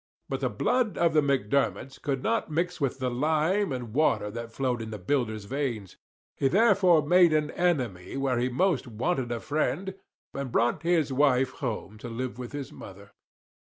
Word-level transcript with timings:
But 0.27 0.39
the 0.39 0.49
blood 0.49 0.97
of 0.97 1.13
the 1.13 1.21
Macdermots 1.21 2.01
could 2.01 2.23
not 2.23 2.49
mix 2.49 2.81
with 2.81 2.97
the 2.97 3.11
lime 3.11 3.71
and 3.71 3.93
water 3.93 4.31
that 4.31 4.51
flowed 4.51 4.81
in 4.81 4.91
a 4.91 4.97
builder's 4.97 5.45
veins; 5.45 5.95
he 6.35 6.47
therefore 6.47 7.05
made 7.05 7.33
an 7.33 7.51
enemy 7.51 8.17
where 8.17 8.39
he 8.39 8.49
most 8.49 8.87
wanted 8.87 9.31
a 9.31 9.39
friend, 9.39 9.93
and 10.33 10.51
brought 10.51 10.81
his 10.81 11.13
wife 11.13 11.51
home 11.51 11.99
to 11.99 12.09
live 12.09 12.39
with 12.39 12.51
his 12.51 12.71
mother. 12.71 13.11